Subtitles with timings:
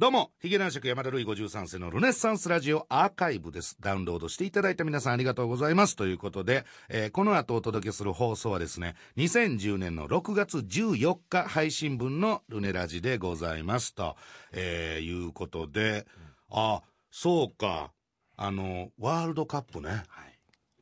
[0.00, 3.76] どうも、ヒゲ男爵山田るい53世のルネッサンスラジオアーカイブです。
[3.80, 5.94] ダウンロードしていただいた皆さんありがとうございます。
[5.94, 13.94] ということで、えーこの後お届けする放送はですね、2010年の6月14日配信分のルネラジでございます。
[13.94, 14.16] と、
[14.52, 16.06] えーいうことで、
[16.48, 16.80] あ、
[17.10, 17.92] そうか、
[18.38, 19.90] あの、ワールドカップね。
[19.90, 20.29] はい。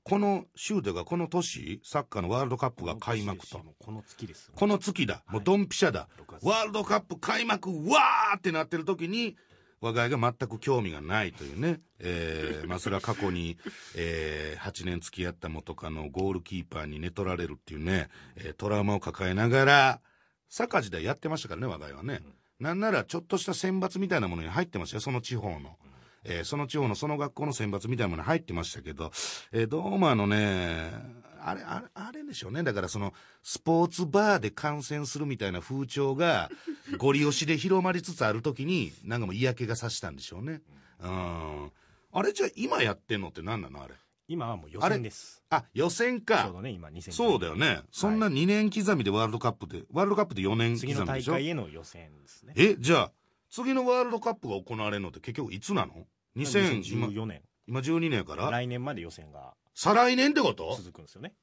[0.09, 3.61] この週というか、この年、サッカーのワールドカップが開幕と。
[3.79, 4.51] この月です。
[4.55, 5.23] この月だ。
[5.29, 6.09] もうドンピシャだ。
[6.27, 9.37] 6月ワールドカップ開幕、わーってなってる時に、
[9.83, 11.81] 我が家が全く興味がないというね。
[11.99, 13.59] えー、 まあそれは過去に、
[13.97, 20.01] えー、8年付き合った元カノゴールキーパーに寝取られるっていうね、えートラウマを抱えながら、
[20.49, 22.23] サッカー時代やってましたからね、我が家はね。
[22.59, 25.77] なんならちょっとした選抜みたいなものに入ってましたよ、その地方の。
[26.25, 29.11] えーその地方のその学校の選抜みたいなものに入ってましたけど、
[29.53, 30.93] えーどうもあのね、
[31.41, 32.63] あれ、あれ、あれでしょうね。
[32.63, 36.51] だからその、スポーツバーで観戦するみたいな風潮が、
[36.99, 40.61] ゴリ押しで広まりつつあるときに、なんかもう嫌気がさしたんでしょうね。
[41.01, 41.73] うん。
[42.13, 43.95] あれじゃあ今やってんのって何なのあれ？
[44.27, 45.43] 今はもう予選です。
[45.49, 46.53] あ、予選ちょかう。
[46.55, 47.81] どね、今2000そうだよね。
[47.93, 51.33] そんな2年刻みでワールドカップで、ワールドカップで4年刻次の大みでしょ？
[51.35, 52.53] 会への予選ですね。
[52.57, 53.13] え、じゃあ、
[53.49, 57.43] 次のワールドカップが行われるのって結局いつなの ?2000、今、2014年。
[57.67, 61.35] 今12年から来年まで予選が再来年ってこと続くんですよね。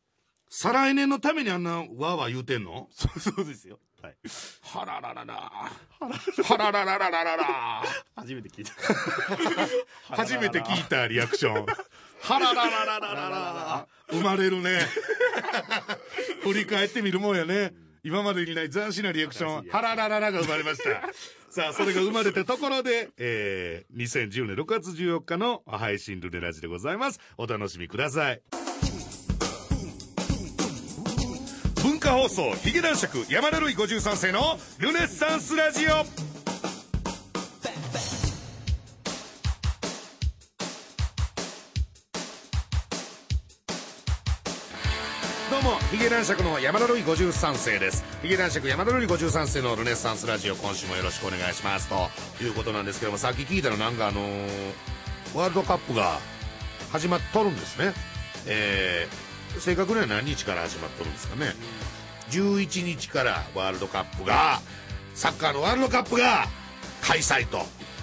[0.49, 3.79] 再来年のためにあんなわーわー言うてんのそうそうですよ。
[4.01, 4.15] はい。
[4.61, 5.33] はらららら。
[5.33, 7.83] はららららららら。
[8.15, 8.73] 初めて聞いた。
[10.15, 11.65] 初めて聞いたリアクション。
[11.65, 13.87] はららららららら。
[14.09, 14.79] 生まれるね。
[16.43, 17.73] 振り返ってみるもんやね。
[18.03, 21.01] 今までにない斬新なリアクション、はららららが生まれました。
[21.55, 27.21] さあ、それが生まれたところで、 えー、2010年6月14日の配信ルネラジでございます。
[27.37, 28.41] お楽しみください。
[31.81, 36.34] 文化放送、ヒゲ男爵山田るい53世のルネッサンスラジオ。
[45.95, 48.03] ヒゲ男爵の山田るい53世です。
[48.21, 51.87] ヒゲ男爵山田るい53世のルネッサンスラジオ、今週もよろしくお願いします。
[51.87, 52.09] と
[52.43, 54.49] いうことなんですけども、さっき聞いたらなんかあのー
[55.33, 56.19] ワールドカップが
[56.91, 57.93] 始まっとるんですね。
[58.45, 61.53] えー、正確には何日から始まっとるんですかね。
[62.29, 64.59] 11日からワールドカップが、
[65.13, 66.45] サッカーのワールドカップが
[67.03, 67.59] 開催と。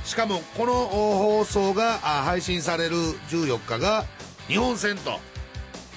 [0.07, 2.97] しかも、この放送が配信される
[3.29, 4.07] 14日が
[4.49, 5.21] 日本戦と。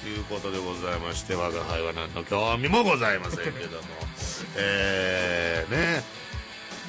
[0.08, 3.84] いうことでございまして我が輩は何の興味もございませんけども。
[4.58, 6.04] えー、ね。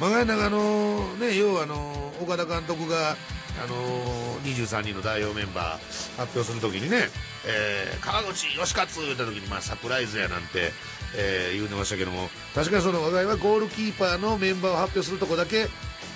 [0.00, 3.16] まあなんかあのね要はあの岡田監督が
[3.62, 7.09] あの23人の代表メンバー発表するときにね、
[7.47, 10.72] えー川口義勝言った時にまあサプライズやなんて、
[11.16, 15.69] えー言うてましたけども確かにその我が家はゴールキーパーのメンバーを発表するとこだけ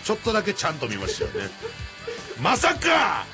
[0.04, 1.50] ちょっとだけちゃんと見ましたよね。
[2.40, 3.24] まさか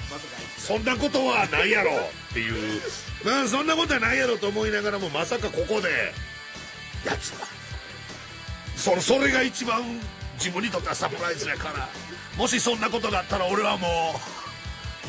[0.59, 2.82] そんなことはないやろっていう、
[3.26, 5.88] まあ、そんなことはないやろと思いながらもまさかここで
[7.04, 7.47] やつは。
[8.76, 9.82] そそれが一番
[10.34, 11.88] 自分にとってはサプライズやから。
[12.38, 13.88] もしそんなことがあったら俺はも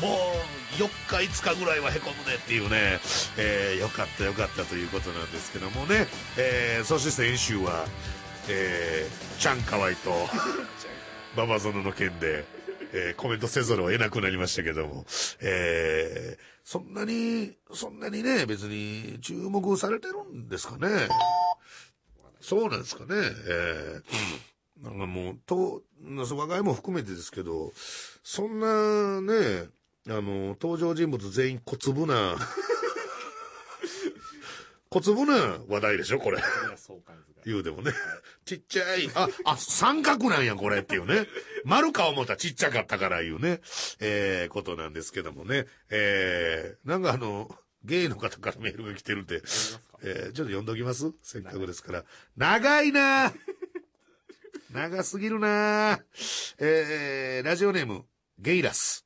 [0.00, 0.88] もう4
[1.22, 2.98] 日5日ぐらいはへこむねっていうね、
[3.36, 6.06] えーよかったよかったということなんですけどもね、
[6.38, 7.84] えーそして先週は、
[8.48, 10.10] えー、チャンカワイと
[11.36, 12.44] ババゾノの件で、
[12.92, 15.04] えーコメントせざるを得なくなりましたけども、
[15.40, 21.08] えーそんなに、そんなにね、別に注目されてるんですかね。
[22.42, 23.14] そうなんですかね。
[23.14, 27.72] えーなんかもう、と、我が家も含めてですけど、
[28.22, 29.66] そんなね、
[30.08, 32.36] あの、登場人物全員小粒な、
[34.90, 36.38] 小粒な話題でしょ、これ。
[37.44, 37.92] 言うでもね。
[38.44, 41.26] ちっちゃい、あ、あ、三角なんや、これっていうね。
[41.64, 43.60] 丸か思ったらちっちゃかったからいうね、
[44.00, 45.66] えー、ことなんですけどもね。
[45.90, 47.50] えー、なんかあの、
[47.84, 49.42] ゲイの方からメールが来てるんで、
[50.02, 51.12] えー、ちょっと読んどきます？
[51.22, 52.04] せっかくですから。
[52.36, 53.32] 長いな
[54.72, 56.00] 長すぎるな
[56.58, 58.04] えー、ラジオネーム、
[58.38, 59.04] ゲイラス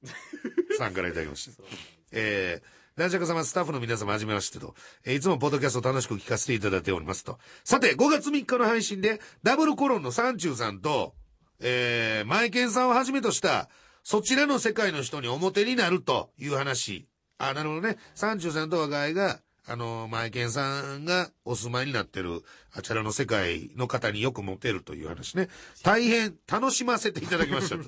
[0.78, 1.62] さんからいただきました。
[2.12, 4.74] えー、男爵様、スタッフの皆様、はじめましてと、
[5.04, 7.38] えーいつもポッドキャスト楽しく聞かせていただいておりますと。
[7.64, 11.14] さて、5月3日の配信で、ダブルコロンのサンチューさんと、
[11.60, 13.68] えー、マイケンさんをはじめとした、
[14.04, 17.06] そちらの世界の人に表になるという話。
[17.38, 17.96] あ、なるほどね。
[18.14, 22.42] サンチューさんと我が家が、あの、マイケンさんがお住まいになってる、
[22.72, 25.48] あちらの世界の方によくモテるという話ね。
[25.84, 27.84] 大変楽しませていただきましたと。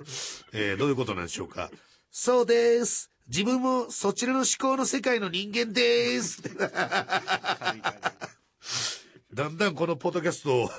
[0.53, 1.71] えーどういうことなんでしょうか。
[2.11, 3.11] そうです。
[3.29, 6.43] 自分もそちらの思考の世界の人間です。
[9.33, 10.71] だんだんこのポッドキャスト、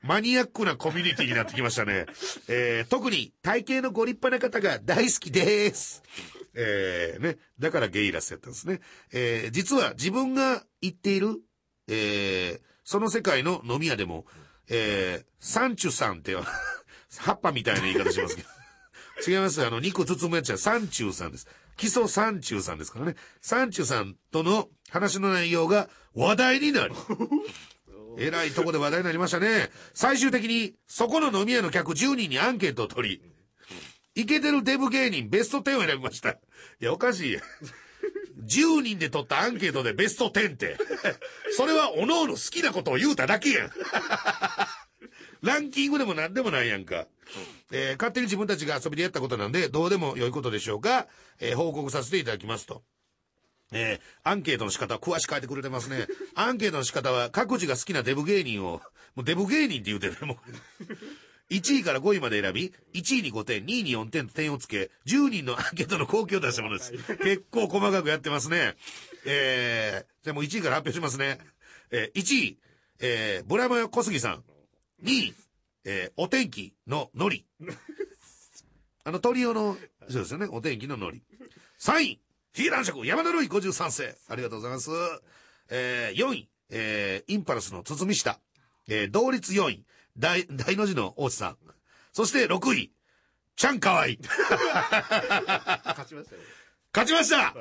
[0.00, 2.06] マニアックなコミュニティになってきましたね。
[2.46, 6.02] えー、特に体型のご立派な方が大好きです。
[6.54, 7.38] えー、ね。
[7.58, 8.80] だからゲイラスやったんですね。
[9.12, 11.40] えー、実は自分が行っている、
[11.88, 14.26] えー、その世界の飲み屋でも、
[14.68, 16.36] えー、サンチュさんって、
[17.18, 18.48] 葉っぱみたいな言い方しますけど。
[19.26, 19.64] 違います。
[19.64, 21.46] あの、肉包むやつはサンチューさんです。
[21.76, 23.16] 基礎サンチューさんですからね。
[23.40, 26.94] サンチューさんとの話の内容が話題になり、
[28.18, 29.70] えらいとこで話題になりましたね。
[29.92, 33.22] 最終的に、そこの飲み屋の客10人にアンケートを取り、
[34.14, 36.30] イケてるデブ芸人ベスト10を選びました。
[36.30, 36.38] い
[36.80, 37.40] や、おかしいや。
[38.46, 40.76] 10人で取ったアンケートでベスト10って。
[41.56, 43.70] それは各々好きなことを言うただけやん。
[45.44, 47.06] ランキングでも何でもないやんか。
[47.70, 51.06] えー勝手に自分たちが遊びでやったことなんで、どうでも良いことでしょうが、
[51.38, 52.82] えー報告させていただきますと。
[53.72, 56.06] えーアンケートの仕方を詳しく書いてくれてますね。
[56.34, 58.80] アンケートの仕方は各自が好きなデブ芸人を、
[59.14, 60.94] もうデブ芸人って言うてるね、もう。
[61.50, 66.92] 1位から5位まで選び、1位に5点、2位に4点と点をつけ、10人のアンケートの後期を出したものです。
[67.18, 68.76] 結構細かくやってますね。
[69.26, 71.38] えー、じゃあもう1位から発表しますね。
[71.90, 72.58] えー、1位、
[73.00, 74.44] えー、ブラマヨ小杉さん。
[75.04, 75.34] 2位、
[75.84, 77.46] えー、お天気ののり。
[79.04, 79.76] あの、トリオの、
[80.08, 81.22] そうですよね、お天気ののり。
[81.78, 82.20] 3位、
[82.54, 84.16] ヒーラン色山田るい53世。
[84.28, 84.90] ありがとうございます。
[85.68, 88.40] えー、4位、えー、インパルスの堤下。
[88.86, 89.84] えー、同率4位、
[90.16, 91.58] 大、大の字の大地さん。
[92.12, 92.92] そして6位、
[93.56, 94.18] ちゃんかわいい。
[95.84, 96.42] 勝ちましたよ。
[96.94, 97.54] 勝ちました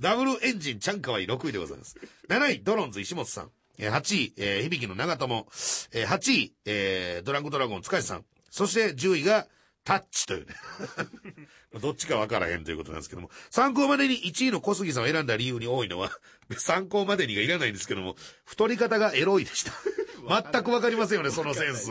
[0.00, 1.96] ダブルエンジンちゃんかわいい6位でございます。
[2.28, 3.50] 7位、ドロンズ石本さん。
[3.78, 5.46] えー8位、えー響きの長友。
[5.92, 8.24] えー8位、えードランクドラゴン塚地さん。
[8.50, 9.46] そして10位が、
[9.84, 10.54] タッチというね。
[11.80, 13.30] どっちかわからへんということなんですけども。
[13.50, 16.10] 参考までに1位の小杉さんを選んだ理由に多いのは、
[16.56, 18.16] 参考までにがいらないんですけども、
[18.46, 19.72] 太り方がエロいでした。
[20.52, 21.90] 全くわかりませんよね、そのセンス。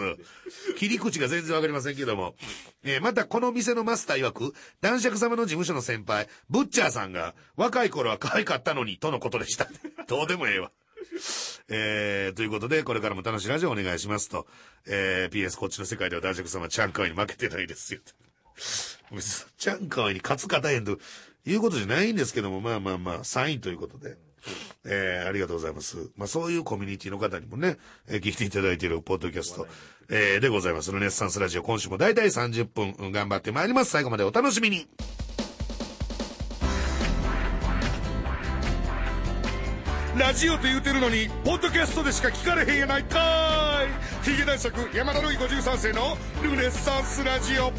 [0.77, 2.35] 切り口が全然わかりませんけども。
[2.83, 9.69] えーまたこの店のマスター曰く、男爵様の事務所の先輩、ブッチャーさんが、若い頃は可愛かったのに、とのことでした。
[10.07, 10.71] どうでもええわ。
[11.69, 14.47] えー、ということで、これからも楽しいラジオお願いしますと。
[14.85, 18.01] えー、PS こっちの世界では男爵様ちゃんかわいに負けてないですよ。
[19.11, 20.99] 別にちゃんかわいに勝つ方へんと
[21.45, 24.17] いうことじゃないんですけども、まあまあまあ、3位ということで。
[24.85, 26.11] えー、ありがとうございます。
[26.17, 27.77] まあそういうコミュニティの方にもね、
[28.07, 29.67] えー聞いていただいているポッドキャスト、
[30.09, 30.91] えー、でございます。
[30.91, 33.91] ルネッサンスラジオ、今週も大体30分頑張ってまいります。
[33.91, 34.87] 最後までお楽しみに。
[40.17, 44.33] ラジオと言うてるのに、ポッドキャストでしか聞かれへんやないかーい。
[44.35, 47.71] ヒゲ男爵山田るい53世のルネッサンスラジオ。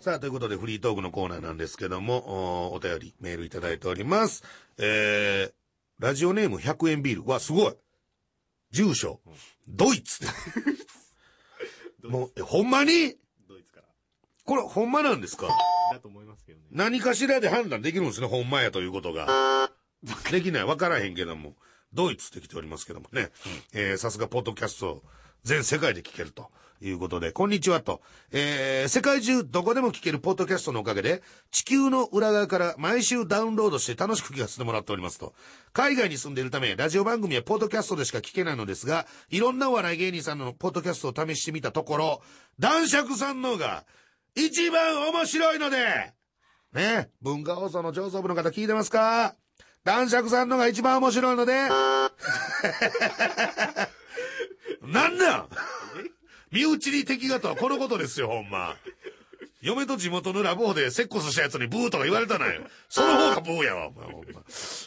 [0.00, 4.44] さあ、ということでフリートークのコーナーなんですけども、おお便り、メールいただいております。
[4.78, 5.52] えー、
[5.98, 7.28] ラジオネーム100円ビール。
[7.28, 7.74] わ、すごい。
[8.70, 9.20] 住所、
[9.68, 10.24] ドイツ。
[12.08, 13.16] もう、えほんまに？
[13.48, 13.86] ドイツから。
[14.44, 15.48] これ、ほんまなんですか？
[15.92, 16.66] だと思いますけどね。
[16.70, 19.70] 何かしらで判断できるんですね、ほんまやということが。
[20.30, 21.54] できない、わからへんけども、
[21.92, 23.30] ドイツって来ておりますけどもね。
[23.72, 25.02] えーさすがポッドキャスト、
[25.44, 26.50] 全世界で聞けると
[26.80, 28.00] いうことで、こんにちはと。
[28.32, 35.34] えー世界中どこでも聞けるポッドキャストのおかげで、地球の裏側から毎週ダウンロードして楽しく聞かせてもらっておりますと。
[35.72, 42.22] 海外に住んでいるため、ラジオ番組はポッドキャストでしか聞けないのですが、いろんなお笑い芸人さんのポッドキャストを試してみたところ、
[42.58, 43.84] 男爵さんのが、
[44.34, 46.14] 一番面白いので、
[46.72, 49.34] ね文化放送の上層部の方聞いてますか？
[49.84, 51.52] 男爵さんのが一番面白いので、
[54.82, 55.48] なんなん
[56.52, 58.76] 身内に敵がとはこのことですよ、ほんま。
[59.60, 62.62] 嫁と地元のラブホでセックスしたやつにブーとか言われたのよ。
[62.88, 64.42] その方がブーやわ、お前ほんま。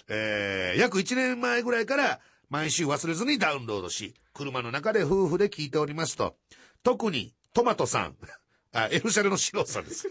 [0.08, 6.38] えー、約1年前ぐらいから毎週忘れずにダウンロードし、車の中で夫婦で聞いておりますと。
[6.84, 8.16] 特にトマトさん。
[8.74, 10.08] あ、エルシャレのシロさんです。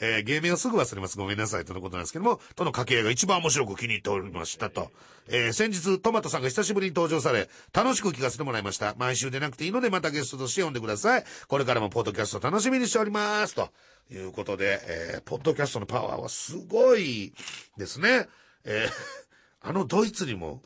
[0.00, 1.16] えー芸名をすぐ忘れます。
[1.16, 1.64] ごめんなさい。
[1.64, 4.90] とのことなんですけども、との掛け合いが一番面白く気に入っておりましたと。
[5.28, 8.94] えー先日、トマトさんが久しぶりに登場され、楽しく聞かせてもらいました。
[8.98, 11.24] 毎週でなくていいので、またゲストとして呼んでください。
[11.48, 13.54] これからもポッドキャスト楽しみにしております。
[13.54, 13.70] と
[14.10, 17.32] いうことで、えーポッドキャストのパワーはすごい
[17.76, 18.28] ですね。
[18.64, 18.92] えー
[19.64, 20.60] あのドイツにも、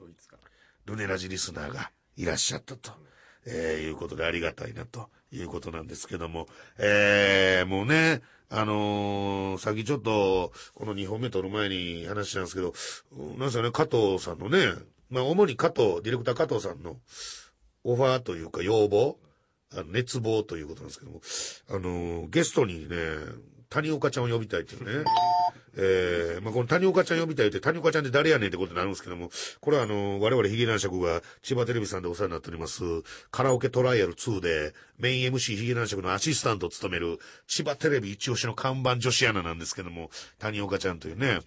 [0.87, 2.93] ルネラジリスナーがいらっしゃったと、
[3.45, 6.49] えーいうことでありがたいなということなんですけども、
[6.79, 12.75] えーもうね、あのー、さっきちょっと、この2本目撮る前に話したんですけど、
[13.13, 14.67] なんですかね、加藤さんのね、
[15.11, 16.97] まあ主に加藤、ディレクター加藤さんの
[17.85, 19.19] オファーというか要望、
[19.73, 21.21] あの熱望ということなんですけども、
[21.71, 22.97] あのーゲストにね、
[23.69, 25.05] 谷岡ちゃんを呼びたいっていうね、
[25.79, 32.83] えー、まあ、この谷岡ちゃん呼びたいって、谷岡ちゃんって誰やねんってことになるんですけども、これはあの、我々ヒゲ男爵が千葉テレビさんでお世話になっております、
[33.31, 41.41] カラオケトライアル2で、メイン MC ヒゲ男爵のアシスタントを務める、千葉テレビ一押しの看板女子アナなんですけども、谷岡ちゃんというね、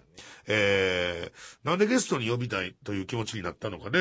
[0.46, 3.98] えー、なんでゲストに呼びたいという気持ちになったのかね、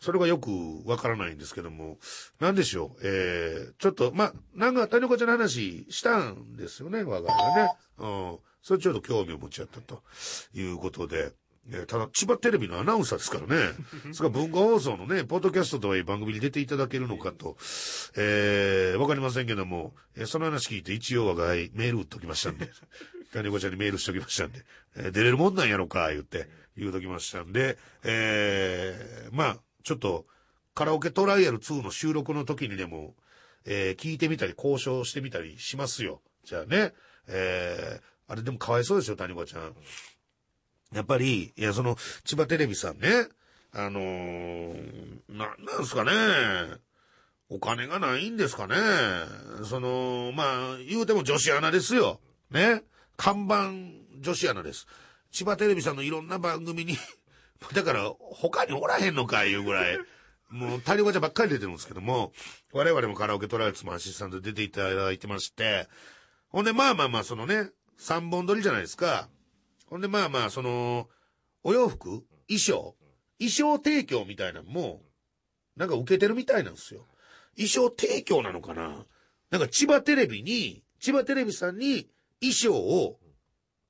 [0.00, 0.50] それがよく
[0.86, 1.98] わからないんですけども、
[2.40, 7.72] なんでしょう、えー、ちょっと、ま、なんか谷岡ちゃんの話したんですよね、我が家ね。
[7.98, 8.38] うん。
[8.62, 10.02] それちょっと興味を持ち合ったと
[10.54, 11.32] いうことで、
[11.70, 13.72] えーただ、千葉テレビのアナウンサーですからね。
[14.12, 17.56] それから文化放送のね、ポッドキャストという番組に出ていただけるのかと、
[18.16, 22.70] えー、わかりませんけども、えーその話聞いて一応我が家メール打っときましたんで、
[23.32, 24.64] 谷岡ちゃんにメールしときましたんで、
[24.96, 30.26] えー出れるもんなんやろか、言って、言うときましたんで、えー、まあ、ちょっと、
[30.74, 33.14] カラオケトライアル2の収録の時にでも、
[33.64, 36.22] えー聞いてみたり、交渉してみたりしますよ。
[36.44, 36.94] じゃあね、
[37.28, 39.74] えーあれでもかわいそうですよ、谷岡ちゃん。
[40.94, 43.26] やっぱり、いや、その、千葉テレビさんね、
[43.72, 46.12] あのー、な、なんすかね、
[47.48, 48.76] お金がないんですかね。
[49.64, 52.20] その、まあ、言うても女子アナですよ。
[52.52, 52.84] ね。
[53.16, 53.72] 看板
[54.20, 54.86] 女子アナです。
[55.32, 56.96] 千葉テレビさんのいろんな番組に、
[57.74, 59.98] だから、他におらへんのか、いうぐらい、
[60.50, 62.32] もう、谷岡ちゃんばっかり出てるんですけども、
[62.72, 65.88] 我々もカラオケトライアルツもアシスタント出ていただいてまして、
[66.48, 69.28] ほんで、まあまあまあ、そのね、三本撮りじゃないですか。
[69.86, 71.08] ほんで、まあまあ、その、
[71.62, 72.96] お洋服衣装
[73.38, 75.02] 衣装提供みたいなのも、
[75.76, 77.06] なんか受けてるみたいなんですよ。
[77.56, 79.04] 衣装提供なのかな
[79.50, 82.08] なんか千葉テレビに、千葉テレビさんに
[82.40, 83.18] 衣装を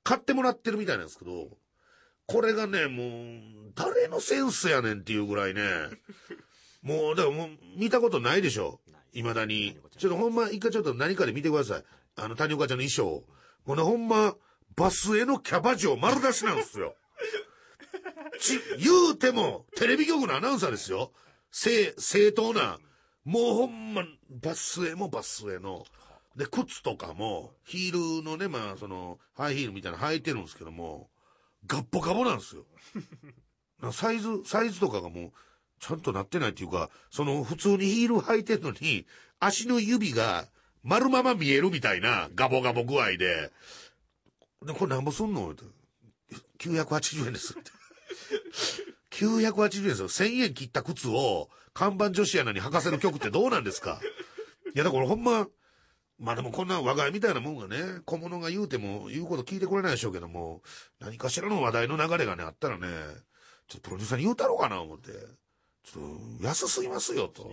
[0.03, 1.47] 買ってもらってるみたいなんですけど、
[2.27, 5.61] これがね、もう、誰のセンスやねんっていうぐらいね、
[6.81, 8.81] もう、だからもう、見たことないでしょ。
[9.13, 9.77] 未だに。
[9.97, 11.83] ちょっとほんま、一回ちょっと何かで見てください。
[12.15, 13.23] あの、谷岡ちゃんの衣装。
[13.65, 14.35] これほんま、
[14.75, 16.95] バスへのキャバ嬢丸出しなんですよ。
[18.39, 21.11] ち、言うても、テレビ局のアナウンサーですよ。
[21.51, 22.79] 正、正当な。
[23.23, 25.85] もうほんま、バスへもバスへの。
[26.35, 31.09] で、靴とかも、ヒールのね、まあ、その、ハイヒールみたいなの履いてるんですけども、
[31.67, 32.65] ガッポガボなんですよ。
[33.81, 35.31] なサイズ、サイズとかがもう、
[35.79, 39.05] ちゃんとなってないっていうか、その、普通にヒール履いてるのに、
[39.39, 40.47] 足の指が
[40.83, 43.51] 丸まま見えるみたいな、ガボガボ具合で、
[44.65, 45.51] で、これなんぼすんの？
[45.51, 45.63] って
[46.59, 47.71] 980円ですって。
[49.11, 50.07] 980円ですよ。
[50.07, 53.99] 1000円切った靴を看板女子アナに履かせる曲ってどうなんですか？
[54.73, 55.47] いや、だからほんま、
[56.19, 60.61] まあでもこんな我が家みたいなもんがね、小物が言うても言うこと聞いてくれないでしょうけども、
[60.99, 62.87] 何かしらの話題の流れがね、あったらね、
[63.67, 65.11] ちょっとプロデューサーに言うたろうかな思って、
[65.83, 65.99] ちょ
[66.37, 67.51] っと安すぎますよと。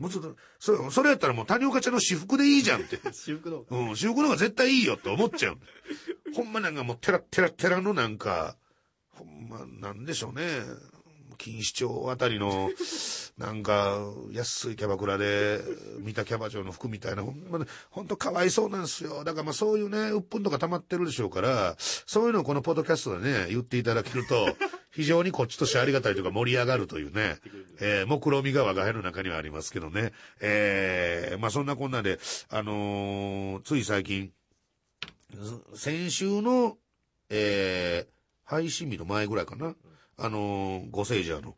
[0.00, 2.98] もうちょっと、それ、それやったらもう谷岡ちゃんの私服でいいじゃんって。
[3.12, 3.66] 私服の。
[3.68, 5.58] うん、私服の方が絶対いいよって思っちゃう。
[6.34, 8.56] ほんまなんかもうテラテラテラのなんか、
[9.10, 10.42] ほんまなんでしょうね。
[11.38, 12.70] 錦糸町あたりの、
[13.38, 13.98] なんか、
[14.30, 15.60] 安いキャバクラで
[16.00, 19.24] 見たキャバ嬢の服みたいな、ほんまね、ほんとかわいそうなんですよ。
[19.24, 24.54] だからまあそういうね、鬱憤とか溜まってるでしょうから、そういうのをこのポッドキャストでね、言っていただけると、
[24.90, 27.36] 非常にこっちとしてありがたいというか盛り上がるというね、
[27.80, 30.12] えー、目論みが我が家の中にはありますけどね。
[30.40, 32.18] えー、まあそんなこんなで、
[32.48, 34.32] あのーつい最近、
[35.74, 36.76] 先週の、
[37.28, 38.12] えー、
[38.44, 39.74] 配信日の前ぐらいかな。
[40.18, 41.54] あのー、ゴセイジャーの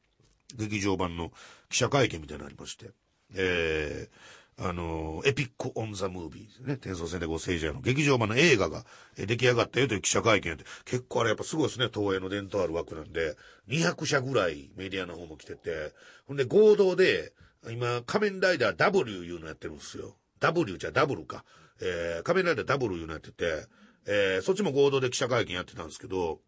[0.57, 1.33] 劇場版の
[1.71, 2.91] 記者会見みたいなのありまして、
[3.35, 4.17] えー、
[4.59, 6.75] あのエピック・オン・ザ・ムービーですね。
[6.75, 8.85] 転送戦でゴセイジャーの劇場版の映画が
[9.17, 11.89] 出来上がったよという記者会見で、結構あれやっぱすごいですね。
[11.93, 13.37] 東映の伝統ある枠なんで、
[13.69, 15.93] 200社ぐらいメディアの方も来てて、
[16.27, 17.33] ほんで合同で、
[17.71, 20.17] 今、仮面ライダー W いうのやってるんですよ。
[20.41, 21.45] W じゃダブルか。
[21.81, 23.67] えー、仮面ライダー W いうのやってて、
[24.07, 26.41] えー、そっちも合同で記者会見やってたんですけど、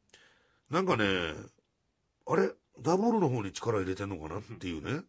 [0.70, 1.06] なんかね、
[2.26, 2.50] あれ？
[2.82, 4.40] ダブルの方に力入れてんのかな？
[4.40, 5.02] っていうね。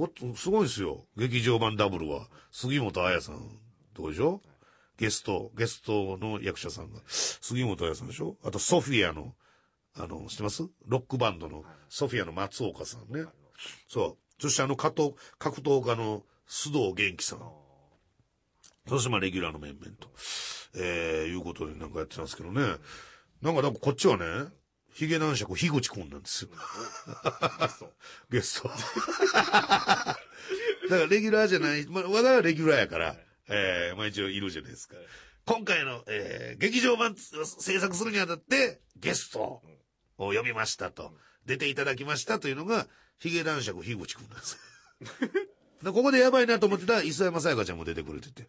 [0.00, 1.04] ごっつすごいですよ。
[1.18, 2.28] 劇場版ダブルは。
[2.50, 3.58] 杉本彩さん
[3.92, 4.40] とかでしょ？
[4.42, 4.48] う
[4.96, 7.00] ゲスト、ゲストの役者さんが。
[7.06, 8.38] 杉本彩さんでしょ？
[8.42, 9.34] あとソフィアの、
[9.94, 10.62] あの、知ってます？
[10.86, 13.26] ロックバンドのソフィアの松岡さんね。
[13.88, 14.42] そう。
[14.42, 17.40] そしてあの格闘、格闘家の須藤元気さん。
[18.88, 20.08] そしてまあレギュラーの面々と。
[20.76, 22.62] えー、いうことでなんかやってたんですけどね。
[23.42, 24.24] なんかなんかこっちはね、
[24.92, 26.50] ヒゲ男爵樋口くんなんですよ。
[28.30, 28.70] ゲスト。
[30.90, 33.16] だからレギュラーじゃない、まあ、我々はレギュラーやから、
[33.48, 34.96] えー、まあ一応いるじゃないですか。
[35.46, 39.62] 今回の、えー、劇場版制作するにあたって、ゲスト
[40.18, 41.12] を呼びましたと、
[41.46, 42.86] 出ていただきましたというのが、
[43.18, 45.28] ヒゲ男爵樋口くんなんですよ。
[45.82, 48.46] でここでやばいなと思ってた磯山さやかちゃんも出てくれてて。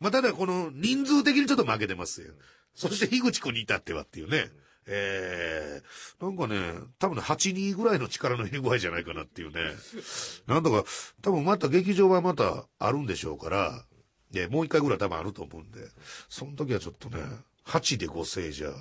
[0.00, 2.34] まあ、ただこの人数的にちょっと負けてますよ。
[2.74, 4.50] そして樋口くんに至ってはっていうね。
[4.90, 9.60] えー、なんかね、多分ね、8人ぐらいの力の入れ具合じゃないかなっていうね。
[10.46, 10.84] なんとか、
[11.22, 13.84] 多分また劇場はまたあるんでしょうから、
[14.30, 15.80] で、もう一回ぐらい多分あると思うんで、
[16.28, 17.22] その時はちょっとね、
[17.66, 18.72] 8で5世じゃ、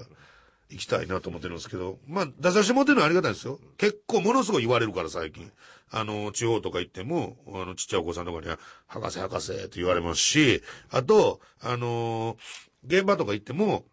[0.70, 3.60] 行きたいなと思ってるんですけど、まあ、出させてもらってるのはありがたいですよ。
[3.78, 5.50] 結構ものすごい言われるから最近。
[5.90, 12.38] あの、地方とか行っても、あの、ちっちゃいお子さんとかには、博士博士って言われますし、あと、あの
[12.86, 13.86] 現場とか行っても、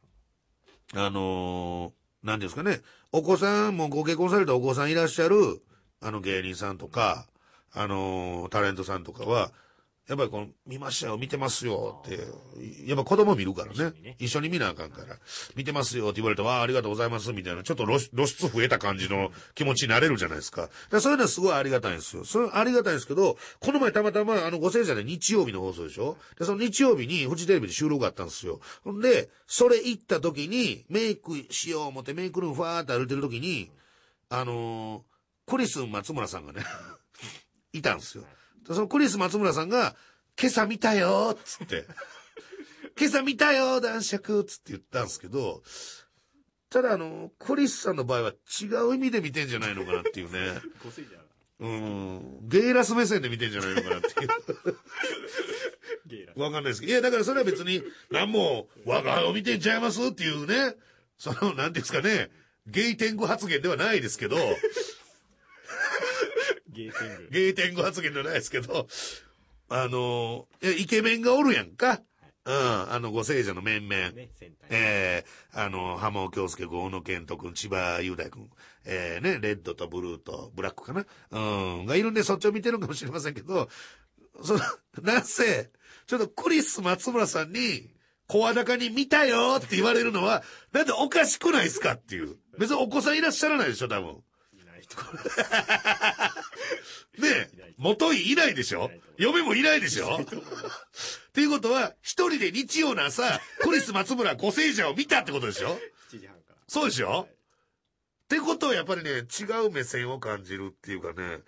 [0.94, 2.80] あのー、何ですかね、
[3.12, 5.62] お子さんもご結婚されたお子さんいらっしゃる、
[6.00, 7.26] あの芸人さんとか、
[7.70, 9.52] あのータレントさんとかは、
[10.06, 12.18] やっぱりこの、見ましたよ、見てますよって、
[12.86, 13.72] やっぱ子供見るからね。
[13.72, 15.16] 一緒にね一緒に見なあかんから。
[15.56, 20.68] 見てますよって言われて、わあ、ありがとうございます、みたいな、ちょっと露出増えた感じの気持ちになれるじゃないですか。
[20.90, 22.24] だそういうのはすごいありがたいんですよ。
[22.26, 28.60] それありがたいんですけど、この前たまたま、あの、ご聖者で日曜日の放送でしょで、その日曜日にフジテレビで収録があったんですよ。
[28.82, 33.70] ほんで、それ行った時に、メイクしよう思ってメイクルームファーって歩いてる時に、
[34.28, 35.14] あのー
[35.46, 36.62] クリス松村さんがね、
[37.72, 38.24] いたんですよ。
[38.66, 39.94] でそのクリス松村さんが、
[40.40, 41.86] 今朝見たよっつって、
[42.98, 45.62] 今朝見たよ 男爵っつって言ったんですけど、
[46.70, 50.60] ただあの、クリスさんの場合は違う意味で見てんじゃないのかなっていうね。
[51.60, 52.48] うん。
[52.48, 54.28] ゲイラス目線で見てんじゃないのかなっていう。
[56.06, 56.92] ゲイラわかんないですけど。
[56.92, 60.74] いや、だからそれは別に、何も、我がを見てんちゃいますっていうね、
[61.16, 62.30] その、なんていうんですかね、
[62.66, 64.36] ゲイ天狗発言ではないですけど、
[66.74, 68.86] ゲイテングゲイ天狗発言ではないですけど、
[69.70, 72.02] あの、イケメンがおるやんか。
[72.46, 74.10] うん、あの、ご聖者の面々。
[74.10, 78.50] ね戦隊えー、あの、浜尾京介君、小野健人君、千葉雄大君、
[78.84, 81.38] えー、ね、レッドとブルーとブラックかなう
[81.82, 83.68] ん、がいるんでそっちを見てるかもしれませんけど、
[84.42, 84.60] その、
[85.02, 85.70] なんせ、
[86.06, 87.94] ちょっとクリス松村さんに、
[88.26, 92.36] 声高に見たよって言われるのは、なんでおかしくないですかっていう。
[92.58, 94.22] 別にお子さんいらっしゃらないでしょ、多分。
[97.18, 98.90] ねえ、元井いないでしょ？
[99.16, 100.18] 嫁もいないでしょ？
[100.20, 100.24] っ
[101.32, 105.78] ていうことは、一人で日曜の朝、クリス松村ご聖者を見たってことでしょ
[106.10, 107.28] ？7時半からそうでしょ？
[107.28, 111.40] ってことはやっぱりね、違う目線を感じるっていうかね、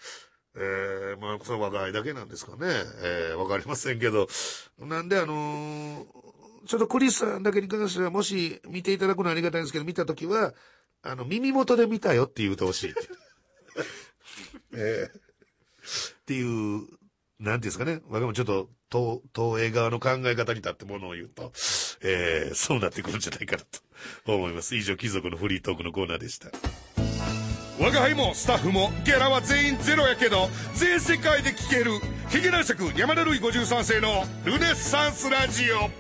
[0.57, 2.59] えー、まあ、その若いだけなんですかね。
[3.03, 4.29] えー、わかりませんけど。
[4.79, 6.07] なんであのー
[6.67, 10.53] ちょっとクリスさんだけに関しては、もし見ていただくのはありがたいんですけど、見たときは、
[11.05, 12.95] あの、耳元で見たよって言うてほしい
[14.77, 14.81] って。
[14.81, 18.01] えーっていう、なんていうんですかね。
[18.09, 21.53] まあでもちょっと、東、東映側の考え方に立ってものを言うと、
[22.03, 23.63] えーそうなってくるんじゃないかな
[24.25, 24.75] と思います。
[24.75, 26.51] 以上、貴族のフリートークのコーナーでした。
[27.79, 31.91] 我が輩もスタッフもギャラは全員ゼロやけど全世界で聴ける
[32.31, 35.91] ヒゲ男爵山田るい53世のルネッサンスラジオ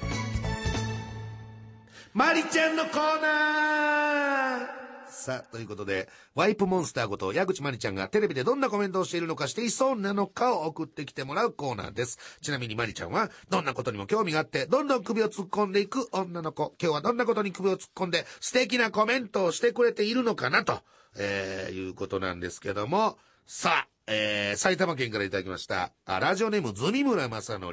[2.14, 4.75] マリちゃんのコーナー
[5.16, 12.18] さあ、ということで、ワイプモンスターこと矢口まりちゃんがテレビでどんなコメントをしているのかしていそうなのかを送ってきてもらうコーナーです。
[12.42, 16.74] ちなみにまりちゃんは、どんなことにも興味があって、どんどん首を突っ込んでいく女の子。
[16.80, 20.80] 今日はどんなことに首を突っ込んで、素敵なコメントをしてくれているのかなと、
[21.16, 25.92] えー、いうことなんですけども、さあ、えー、埼玉県からいただきました。
[26.04, 27.72] あラジオネームズミ村正則。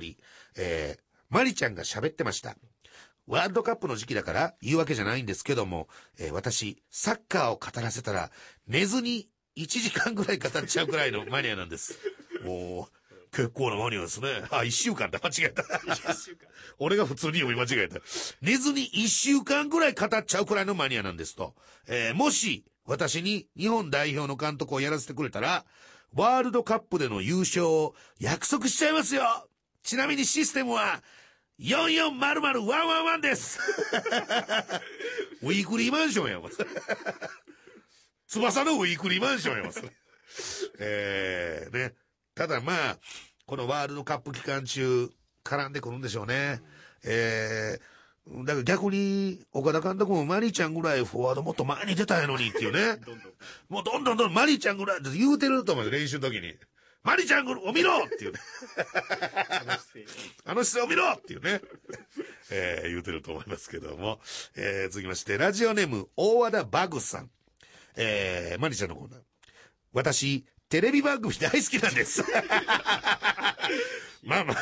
[0.56, 2.56] えー、まりちゃんが喋ってました。
[3.28, 5.88] ワールドカップの時期だから言うわけじゃないんですけども、
[6.20, 8.32] えー私、サッカーを語らせたら、
[8.68, 11.98] 寝ずに1時間ぐらい語っちゃうくらいのマニアなんです。
[12.44, 14.28] もう、結構なマニアですね。
[14.50, 15.20] あ、1週間だ。
[15.20, 15.64] 間違えた。
[15.64, 16.48] 1週間
[16.80, 18.00] 俺が普通に読み間違えた。
[18.42, 21.56] 寝ずに1週間ぐらい語っちゃうくらいのマニアなんですと。
[21.88, 25.66] えーもし、私に日本代表の監督をやらせてくれたら、
[26.14, 29.24] ワールドカップでの優勝を約束しちゃいますよ
[29.82, 31.02] ちなみにシステムは、
[31.60, 33.60] 4400-111です
[35.42, 36.50] ウィークリーマンションやわ。
[38.28, 39.70] 翼のウィークリーマンションやわ。
[40.80, 41.94] えー、ね。
[42.34, 42.98] ただまあ、
[43.46, 45.12] このワールドカップ期間中、
[45.44, 46.62] 絡んでくるんでしょうね。
[47.06, 52.98] えー、だから逆に、岡田監督もマリちゃんぐらいフォワードもっと前に出たんやのにっていうね。
[53.06, 53.34] どんどん
[53.70, 56.56] もうどんどんどんどんマリちゃんぐらいって言うてると思うよ、練習の時に。
[57.04, 58.40] マリちゃんを見ろっていうね。
[60.46, 61.62] あの姿勢を見ろっていうね。
[62.50, 64.20] えー、言うてると思いますけども。
[64.56, 67.30] えー、続きまして、ラジオネーム、大和田バグさん。
[67.98, 69.20] えー、マリちゃんのコーナー。
[69.92, 72.24] 私、テレビ番組大好きなんです。
[74.24, 74.58] まあまあ、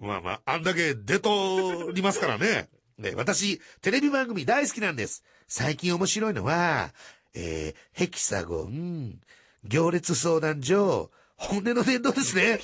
[0.00, 2.68] まあまあ、あんだけ出とりますからね。
[2.98, 5.24] ね私、テレビ番組大好きなんです。
[5.46, 6.92] 最近面白いのは、
[7.32, 9.18] えー、ヘキサゴン、
[9.64, 12.60] 行列相談所、本音の伝道ですね。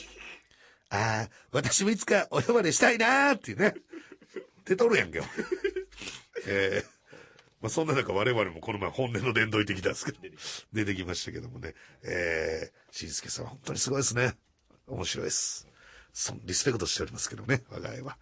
[0.91, 3.75] ああ、私もいつかお呼ばれしたいなーっていうね。
[4.65, 5.23] 出とるやんけ。
[6.47, 6.95] えー
[7.65, 10.19] まあ、そんな中我々もこの前本音の殿堂行ってきたんですけど、
[10.75, 11.75] 出てきましたけどもね。
[12.03, 14.35] えー、しんすけさん本当にすごいですね。
[14.87, 15.67] 面白いです。
[16.13, 18.19] そのリスペクトしておりますけどね、我が家は。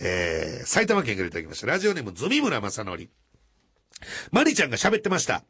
[0.00, 1.66] えー、埼玉県からいただきました。
[1.66, 3.10] ラジオネーム、ズミ村正則。
[4.30, 5.44] マリちゃんが喋ってました。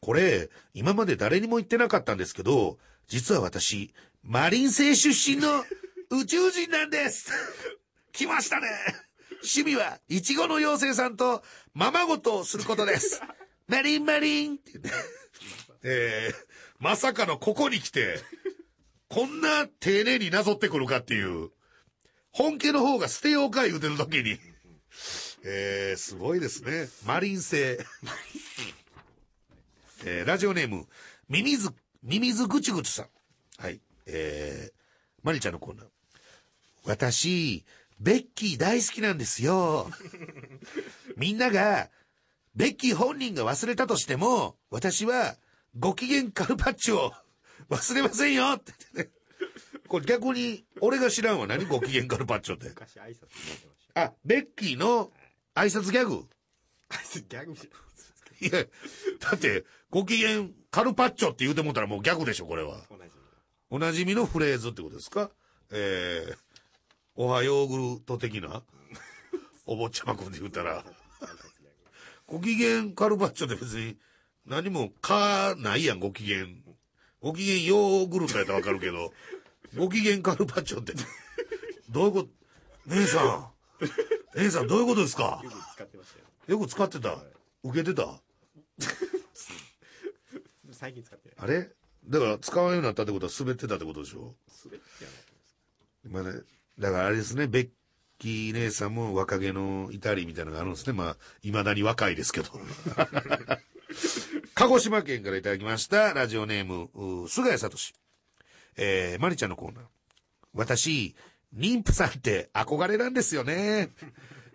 [0.00, 5.64] これ、今まで誰にも言ってなかったんですけど、実は私、マリン星出身の
[6.10, 7.32] 宇宙人なんです
[8.12, 8.68] 来ましたね
[9.42, 11.42] 趣味は、イチゴの妖精さんと、
[11.72, 13.22] ままごとをすることです。
[13.66, 14.90] マリンマリンってね。
[15.84, 16.34] えー、
[16.80, 18.16] まさかのここに来て、
[19.08, 21.50] こんな丁寧になぞってくるかっていう、
[22.32, 24.38] 本家の方が捨てようか言うてる時に、
[25.44, 26.88] えー、すごいですね。
[27.06, 27.56] マリン星。
[30.04, 30.86] えー、ラジオネーム、
[31.28, 31.70] ミミズ、
[32.02, 33.06] ミミズぐちぐちさん。
[33.58, 33.80] はい。
[34.06, 34.72] えー、
[35.22, 35.86] マリちゃんのコーナー。
[36.84, 37.64] 私、
[38.00, 39.90] ベッキー大好きなんですよ。
[41.16, 41.90] みんなが、
[42.54, 45.36] ベッキー本人が忘れたとしても、私は、
[45.78, 47.12] ご機嫌カルパッチョを
[47.68, 49.18] 忘れませんよって言ってね。
[49.88, 51.46] これ逆に、俺が知らんわ。
[51.46, 52.68] 何ご機嫌カルパッチョって。
[52.68, 53.26] 昔挨拶。
[53.94, 55.12] あ、ベッキーの
[55.54, 56.28] 挨拶ギャグ
[56.88, 57.54] あいつギャグ
[58.40, 58.64] いや、
[59.18, 62.78] だって、ご機嫌カルパッチョって言うてもったらもうギャグでしょ、これは。
[63.70, 65.30] おなじみのフレーズってことですか？
[65.70, 66.36] えー、
[67.16, 68.62] おはヨーグルト的な？
[69.66, 70.84] お坊ちゃまくんで言ったら。
[72.26, 73.96] ご機嫌カルパッチョって別に
[74.46, 76.46] 何もかないやん、ご機嫌。
[77.20, 79.12] ご機嫌ヨーグルトやったらわかるけど、
[79.76, 80.92] ご機嫌カルパッチョって、
[81.90, 82.28] どういうこと、
[82.86, 83.48] 姉さん、
[84.36, 85.40] 姉さんどういうことですか？
[85.42, 86.24] よく使ってましたよ。
[86.46, 87.16] よく使ってた。
[87.64, 88.20] 受けてた
[90.78, 91.36] 最近使ってない。
[91.38, 91.68] あれ？
[92.06, 94.34] だから使わんようになったってことは滑ってたってことでしょ？
[94.64, 95.10] 滑ってや
[96.10, 96.40] なまあね、
[96.78, 97.68] だからあれですね、ベッ
[98.18, 100.92] キー姉さんも若気の至りみたいなのがあるんですね。
[100.92, 102.50] まあ、未だに若いですけど。
[104.54, 107.76] 鹿児島県からいただきました、ラジオネーム、菅谷聡。
[108.76, 109.84] えー、マリちゃんのコーナー。
[110.54, 111.14] 私、
[111.54, 113.90] 妊婦さんって憧れなんですよね。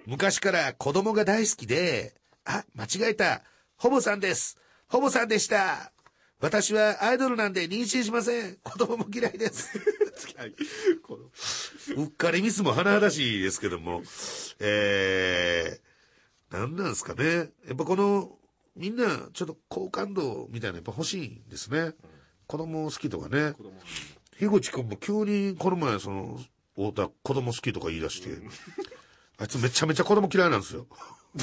[0.05, 3.43] 昔から子供が大好きで、あ、間違えた。
[3.75, 4.57] ほぼさんです。
[4.87, 5.91] ほぼさんでした。
[6.43, 8.57] 私はアイドルなんで妊娠しません。
[8.63, 9.79] 子供も嫌いです。
[11.95, 14.03] うっかりミスも甚だしいですけども、
[14.59, 17.49] えー、なんなんですかね。
[17.65, 18.37] やっぱこの、
[18.75, 21.93] みんなちょっと好感度みたいなのやっぱ欲しいんですね。
[22.45, 23.53] 子供好きとかね。
[24.37, 26.41] 樋口くんも急にこの前その、
[26.75, 28.37] 太田子供好きとか言い出して、
[29.37, 30.87] あいつめちゃめちゃ子供嫌いなんですよ。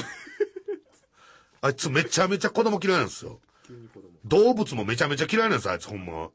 [1.61, 3.41] あいつめちゃめちゃ子供嫌いなんですよ。
[4.25, 6.29] 動物もめちゃめちゃ嫌いなんです、あいつほんま。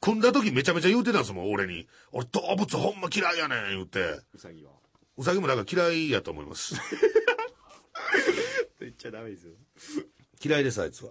[0.00, 1.88] 組んだ時めちゃめちゃ言うてたんですもん、俺に。
[2.12, 4.20] 俺動物ほんま嫌いやねん、言うて。
[4.34, 4.70] うさぎは？
[5.16, 6.76] うさぎもだから嫌いやと思います。
[8.80, 9.54] 言っちゃダメですよ。
[10.44, 11.10] 嫌いです、あいつは。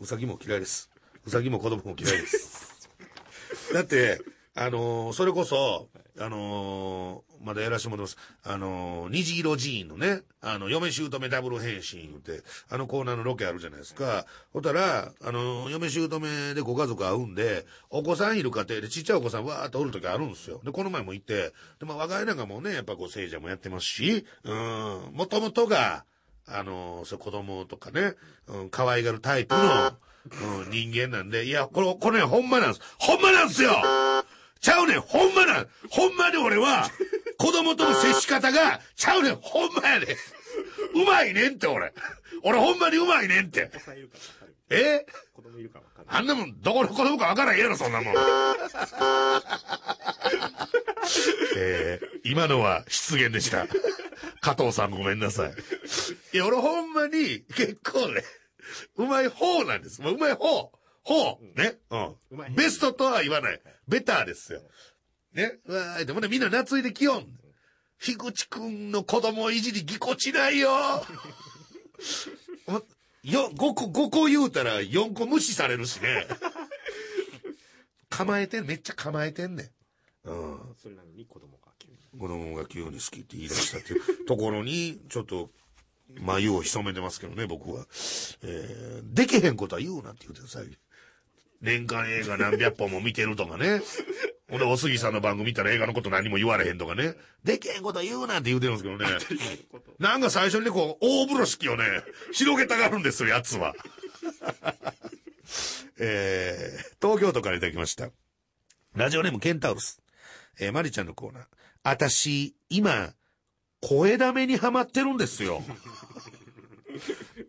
[0.00, 0.90] うさぎも嫌いです。
[1.26, 2.88] うさぎも子供も嫌いです。
[3.74, 4.20] だって、
[4.54, 8.16] あのーそれこそ、あのーまだやらしてもらいます。
[8.44, 14.24] あのー虹色寺院のね、あの、嫁姑ダブル変身って、あのコーナーのロケあるじゃないですか。
[14.52, 20.60] ほったら、あのー嫁姑でご家族会うんで、お子さんいる家庭でちっちゃいお子さんわーっとおる時あるんですよ。
[20.64, 26.04] で、この前も行って、で、まあ、我が家なんかもね、やっぱこう、聖者もやってますし、うん、もともとが、
[26.48, 28.14] あの、そう子供とかね、
[28.46, 29.92] うん、可愛がるタイプの、
[30.60, 32.80] うん、人間なんで、いや、これ、これね、ほんまなんです。
[32.98, 33.72] ほんまなんですよ
[34.60, 35.68] ちゃうねん、ほんまなん。
[35.90, 36.90] ほんまに俺は、
[37.38, 40.08] 子供との接し方が、ちゃうねん、ほんまやねん。
[41.00, 41.92] うまいねんって、俺。
[42.42, 43.70] 俺ほんまにうまいねんって。
[44.68, 45.06] え？
[45.32, 46.08] 子供いるから分かる。
[46.08, 48.14] あんなもん、どこの子供かわからんやろ、そんなもん。
[51.56, 53.66] えー、今のは失言でした。
[54.40, 55.54] 加藤さんごめんなさい。
[56.32, 58.22] いや、俺ほんまに結構ね、
[58.96, 60.00] うまい方なんです。
[60.02, 60.72] もううまい方。
[61.06, 61.38] 方。
[61.54, 61.78] ね。
[62.30, 62.54] うまいうん。
[62.56, 63.60] ベストとは言わない。
[63.86, 64.60] ベターですよ。
[65.32, 65.58] ね。
[65.64, 67.26] うわーでもね、みんな懐いてきよん。
[67.98, 70.70] 樋口くんの子供いじりぎこちないよ。
[72.66, 72.72] お
[73.22, 76.26] よ、5個、5個言うたら4個無視されるしね。
[78.10, 79.72] 構えてん、めっちゃ構えてんね
[80.24, 80.28] ん。
[80.28, 80.76] うん。
[80.76, 82.20] それなのに子供が急に。
[82.20, 85.50] 子供が急に好きって言い出したっていうところに、ちょっと、
[86.20, 87.86] 眉を潜めてますけどね、僕は。
[88.42, 90.78] えー、できへんことは言うなって言うてください。
[91.60, 93.80] 年間映画何百本も見てるとかね。
[94.48, 97.16] ほんで、おすぎさんの番組見たら映画のこと何も言われへんとかね。
[97.42, 99.06] できへんことは言うなって言うてるんですけどね。
[99.98, 101.84] なんか最初にね、こう、大風呂敷をね、
[102.32, 103.74] 広げたがるんですよ、やつは。
[105.98, 108.10] えー、東京都からいただきました。
[108.94, 110.00] ラジオネームケンタウルス。
[110.60, 111.44] えー、まりちゃんのコーナー。
[111.82, 113.14] あたし、今、
[113.80, 115.62] 声だめにハマってるんですよ。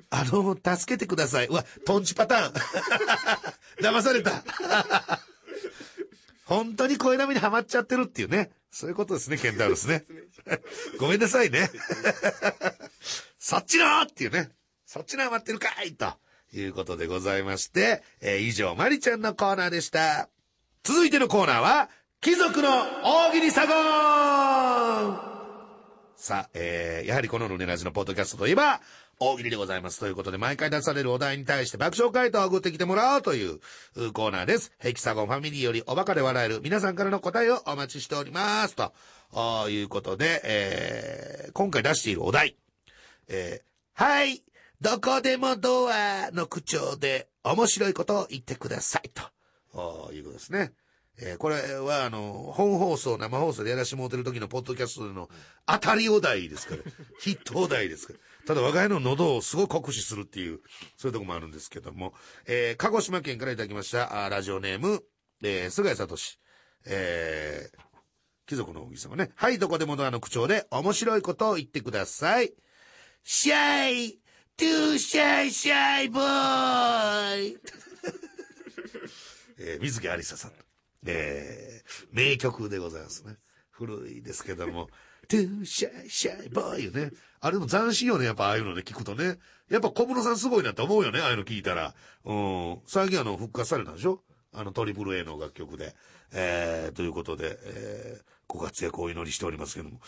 [0.09, 1.47] あの、助けてください。
[1.47, 2.53] うわ、トンチパターン。
[3.81, 4.43] 騙された。
[6.45, 8.51] 本当に声だめにハマっちゃってるっていうね。
[8.71, 10.05] そういうことですね、ケンタウロスね。
[10.97, 11.69] ごめんなさいね。
[13.37, 14.51] そっちのっていうね。
[14.85, 16.13] そっちのハマってるかいと
[16.53, 20.29] いうことでございまして、えー以上、まりちゃんのコーナーでした。
[20.83, 21.89] 続いてのコーナーは、
[22.21, 22.69] 貴族の
[23.03, 23.77] 大喜利サゴン
[26.15, 28.81] さあ、えー、やはりこのルネラジのポッドキャストといえば、
[29.19, 29.99] 大喜利でございます。
[29.99, 33.59] ということで、毎回出されるお題に対して爆笑回答を送ってきてもらおうという
[34.13, 34.71] コーナーです。
[34.77, 38.75] ヘキサゴンファミリーよりおバカで笑える皆さんからの答えをお待ちしております。
[38.75, 42.57] ということで、えー、今回出しているお題。
[43.27, 44.43] えー、はい、
[44.81, 49.09] どこでもドアの口調で面白いことを言ってください。
[49.09, 50.73] ということですね。
[51.19, 55.29] えーこれは、あの、本放送、生放送でやらしもらってる時のポッドキャストでの
[55.65, 56.83] 当たりお題ですから、
[57.19, 58.19] ヒットお題ですから。
[58.47, 60.61] ただ、我が家の喉をすごい酷使するっていう、
[60.95, 62.13] そういうとこもあるんですけども、
[62.45, 65.03] えー鹿児島県からいただきました、ラジオネーム、
[65.43, 66.15] えー菅井聡。
[66.85, 67.79] えー
[68.45, 69.31] 貴族の大木様ね。
[69.35, 72.53] はい、どこでもドアの口調で面白いことを言ってください。
[73.21, 74.21] シャイ、
[74.55, 77.57] Too Shy Shy Boy。
[79.59, 80.53] えー水木有沙さん。
[81.05, 83.35] えー名曲でございますね。
[83.71, 84.89] 古いですけども、
[85.27, 87.11] Too Shy Shy Boy よね。
[87.39, 89.37] あれも斬新よね、やっぱああいうのね、聞くとね。
[89.69, 91.93] やっぱ小室さんすごいなって思うよね、ああいうの聞いたら。
[92.25, 92.79] うん。
[92.85, 94.21] 最近あの、復活されたんでしょ
[94.53, 95.95] あの、トリプル A の楽曲で。
[96.33, 99.99] えー、ということで、えー、ご活躍をお祈りしておりますけども。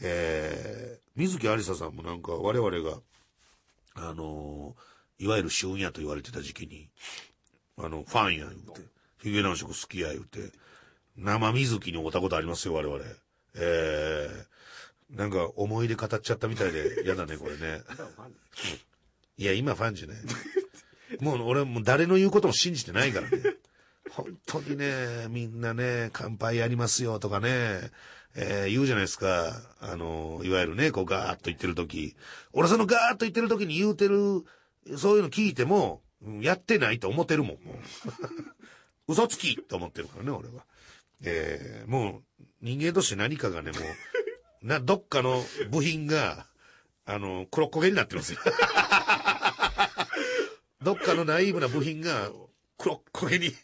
[0.00, 3.00] えー、水木有沙さんもなんか我々が、
[3.96, 6.88] あのーいわゆる旬やと言われてた時期に、
[7.78, 8.80] あの、ファンや言うて、
[9.22, 10.50] ヒゲ男爵好きや言うて、
[11.16, 13.02] 生水木に会ったことありますよ、我々。
[13.56, 14.46] えー、
[15.14, 17.82] なんか思い出語っちゃったみたいで 嫌だね、これね。
[19.36, 20.16] いや、今ファンじゃない。
[21.20, 23.38] もう俺もう誰の言うことも信じてないからね。
[24.10, 27.90] 本当にね、みんなね、乾杯やりますよとかね、
[28.36, 29.52] えー言うじゃないですか。
[29.80, 32.16] あの、いわゆるね、こうガーッと言ってる時。
[32.52, 34.44] 俺そのガーッと言ってる時に言うてる、
[34.98, 37.76] そういうの聞いても、うんやってないと思ってるもん、もう。
[39.12, 40.64] 嘘つきと思ってるからね、俺は。
[41.22, 43.82] えーもう、人間として何かがね、もう、
[44.64, 46.46] な、どっかの部品が、
[47.04, 48.38] あの、黒焦げになってるんですよ。
[50.82, 52.32] どっかのナイーブな部品が
[52.78, 53.54] 黒焦げに、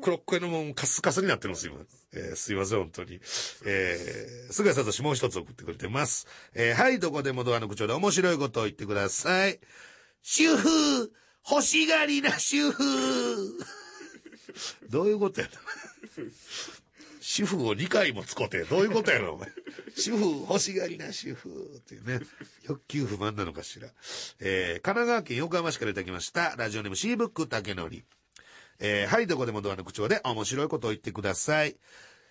[0.00, 1.74] 黒焦げのもうカスカスになってるんですよ。
[2.14, 3.20] えーすいません、本当に。
[3.66, 6.28] えー、菅聡もう一つ送ってくれてます。
[6.54, 9.58] えーはい、どこでもドアの口調で面白いことを言ってください。
[10.22, 11.12] 主婦
[11.50, 13.58] 欲しがりな主婦
[14.88, 15.52] どういうことやな。
[17.34, 19.48] 主婦を2回も使って、どういうことやろ、お前。
[19.96, 22.20] 主婦欲しがりな主婦っていうね。
[22.68, 23.88] 欲求不満なのかしら。
[24.38, 26.54] えー、神奈川県横浜市からいただきました。
[26.58, 28.04] ラジオネームシーブック竹のり。
[28.80, 31.74] えー、はい、どこでもドアの口調で面白いことを言ってください。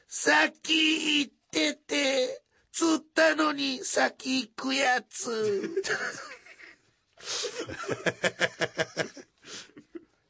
[0.07, 5.83] さっき言ってて、釣ったのに先行くやつ。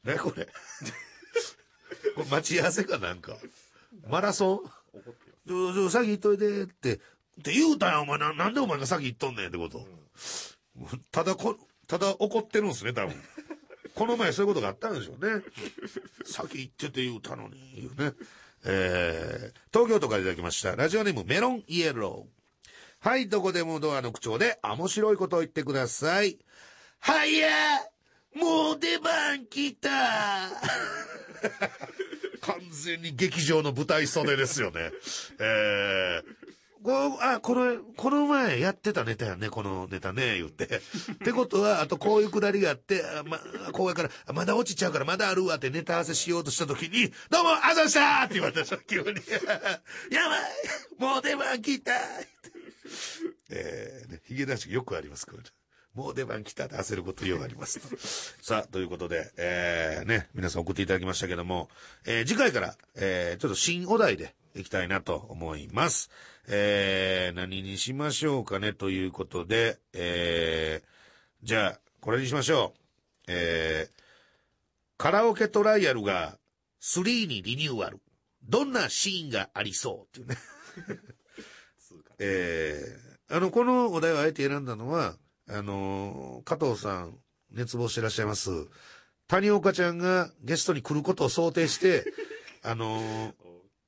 [0.04, 0.46] ねこれ。
[0.46, 3.36] これ待ち合わせかなんか。
[4.08, 4.56] マラソン？
[4.56, 6.98] 怒ってますちょ、ちょ、先行っといてって、っ
[7.42, 9.48] て言うたんや、お前な、なんでお前が先行っとんねん？
[9.48, 9.86] ってこと。
[11.10, 13.14] ただこ、ただ怒ってるんすね、多分。
[13.94, 15.42] この前そういうことがあったんでしょうね。
[16.24, 18.16] 先行ってて言うたのに、言うね。
[18.64, 20.76] えー、東京都からいただきました。
[20.76, 23.08] ラジオネームメロンイエロー。
[23.08, 26.38] はい、どこでもドアの口調で面白いことを言ってください。
[27.00, 27.50] はや
[28.34, 29.90] もう出番来た
[32.42, 34.90] 完全に劇場の舞台袖ですよね。
[35.38, 40.64] えー、こうあ、これ、この前やってたネタやね、このネタね、言って。
[40.64, 43.38] ってことは、あとこういうくだりがあって、あま、
[43.70, 49.06] こうやから、まだ落ちちゃうからまだあるわってネタ合わせしようとした時に、どうも、あざしたって言われたでしょ、急に。
[50.10, 50.42] やばい
[50.98, 51.92] もう出番来た
[53.50, 55.42] えー、ね、ヒゲ男子よくあります、これ。
[55.94, 57.96] もう出番来たって焦ることようありますと。
[58.42, 61.70] さあ、ということで、えー、ね、皆さん送っていただきましたけども、
[62.04, 66.10] えー、次回から、えー、ちょっと新お題でいきたいなと思います。
[66.48, 72.80] えー、何にしましょうかね、ということで、えー、じゃあ、これにしましょう。
[73.28, 74.02] えー、
[74.96, 76.38] カラオケトライアルが
[76.80, 78.00] 3にリニューアル。
[78.42, 80.36] どんなシーンがありそうっていうね。
[82.18, 85.16] えー、あの、このお題をあえて選んだのは、
[85.52, 87.18] あのー加藤さん、
[87.50, 88.50] 熱望してらっしゃいます。
[89.28, 92.04] 谷岡ちゃんがゲストに来ることを想定して、
[92.64, 93.34] あのー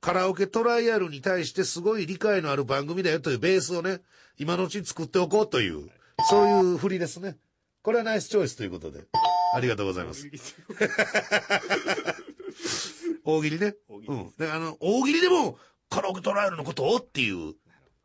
[0.00, 4.02] カラオケトライアルに対してすごい理解のある番組だよというベースをね、
[4.36, 5.88] 今のうちに作っておこうという、
[6.28, 7.38] そういう振りですね。
[7.80, 9.06] これはナイスチョイスということで。
[9.54, 10.28] ありがとうございます。
[13.24, 13.76] 大喜利ね。
[13.88, 14.30] うん。
[14.36, 17.54] で、あの、大喜利でも、カラオケトライアルのことをっていう、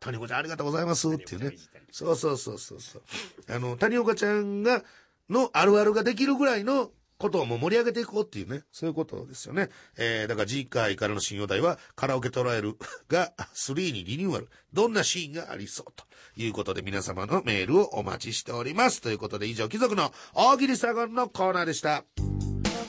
[0.00, 1.56] 谷岡ちゃんありがとうございますっていうね。
[1.92, 3.02] そうそうそうそうそう。
[3.48, 4.82] あの、谷岡ちゃんが、
[5.28, 8.62] のあるあるができるぐらいのことをもう盛り上げていこうっていうね。
[8.72, 9.68] そういうことですよね。
[9.96, 12.76] えー、だから次回からの新曜題は、カラオケトライアル
[13.08, 14.48] が3にリニューアル。
[14.72, 16.04] どんなシーンがありそうと
[16.36, 19.02] いうことで皆様のメールをお待ちしております。
[19.02, 22.04] ということで以上、貴族の大喜利サゴンのコーナーでした。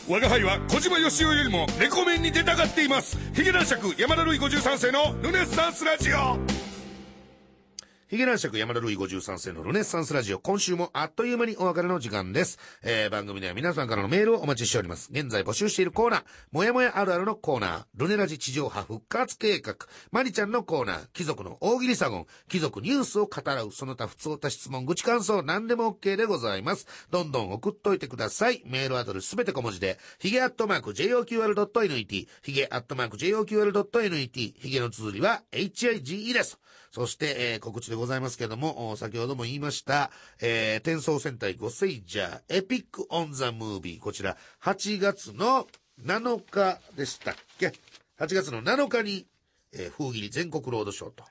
[0.10, 6.71] 我が輩は小島よしおよりもレコメンに出たがっていますヒゲ男爵山田るい53世のルネッサンスラジオ
[8.12, 12.60] ヒゲ男爵山田ルイ53世のルネッサンスラジオ、今週もあっという間にお別れの時間です。
[12.84, 15.10] えー、番組では皆さんからのメールをお待ちしております。
[15.14, 19.78] 現在募集しているコーナー、もやもやあるあるのコーナー、ルネラジ地上波復活計画、
[20.12, 26.88] マリちゃんのコーナー、貴族の大喜利サゴン、貴族ニュースを語らう、その他普通た質問、愚痴感想、何でも OK でございます。
[27.12, 28.62] どんどん送っといてください。
[28.66, 36.60] メールアドレスすべて小文字で、ヒゲアットマーク JOQR.net、ヒゲアットマーク JOQR.net、ヒゲの綴りは HIGE です。
[36.92, 40.10] そして、えー告知でございますけども、先ほども言いました、
[40.42, 45.68] えー、転送戦隊ゴセイジャー、エピックオンザムービー、こちら、8月の
[46.04, 47.74] 7日でしたっけ
[48.20, 49.28] ?8 月の7日に、
[49.72, 51.24] えー、風切り全国ロードショーと、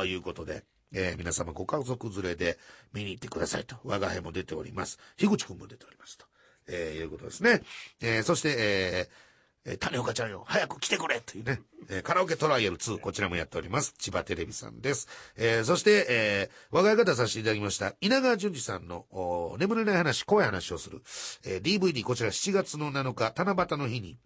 [0.00, 2.58] あいうことで、えー皆様ご家族連れで
[2.94, 3.76] 見に行ってくださいと。
[3.84, 4.98] 我が輩も出ております。
[5.18, 6.24] 樋口くんも出ておりますと。
[6.66, 7.62] えーいうことですね。
[8.00, 9.29] えーそして、えー
[9.66, 13.94] えー種岡ちゃんよ、早く来てくれというね、えーカラオケトライアル2、こちらもやっております。
[13.98, 15.08] 千葉テレビさんです。
[15.36, 21.02] えーそして、えー我が家方させていただきました、稲川淳二さんの、お眠れない話、怖い話をする、
[21.44, 24.18] えー DVD、こちら7月の7日、七夕の日に、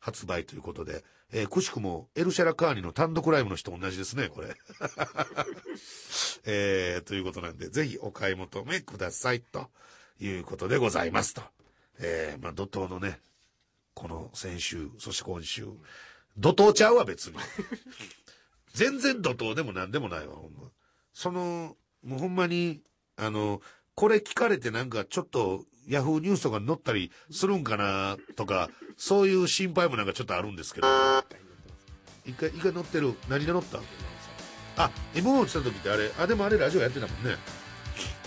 [0.00, 4.48] 発売ということで、えーくしくもエルシャラカーニの単独ライブの人同じですね、これ。
[6.44, 9.70] えーということなんで、ぜひお買い求めください、と
[10.20, 11.42] いうことでございますと。
[12.00, 13.20] えーまあ、怒涛のね、
[13.94, 15.66] この先週、そして今週、
[16.38, 17.36] 怒涛ちゃうわ、別に。
[18.72, 20.70] 全然怒涛でも何でもないわ、ほんま。
[21.12, 22.80] その、もうほんまに、
[23.16, 23.60] あの、
[23.94, 30.86] これ聞かれてなんかちょっと、ヤフーニュースとかに載ったりするんかなとか、そういう心配もなんかちょっとあるんですけど。
[32.24, 33.14] 一回、一回載ってる。
[33.28, 33.80] 何で載った？
[34.76, 37.36] あ、M1 落ちた時ってあれ、あ、でもあれラジオやってたもんね。